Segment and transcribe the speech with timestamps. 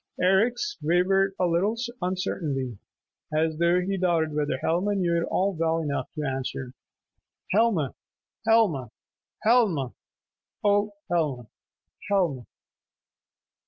[0.19, 2.79] Eric's wavered a little uncertainly,
[3.31, 6.73] as though he doubted whether Helma knew it well enough to answer.
[7.51, 7.93] "Helma,
[8.47, 8.89] Helma,
[9.43, 9.93] Helma!
[10.65, 11.45] Ohh Helma!
[12.09, 12.45] Helmaa a!"